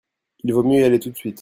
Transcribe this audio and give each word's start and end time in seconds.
Il 0.43 0.51
vaut 0.51 0.63
mieux 0.63 0.79
y 0.79 0.83
aller 0.83 0.99
tout 0.99 1.11
de 1.11 1.15
suite. 1.15 1.29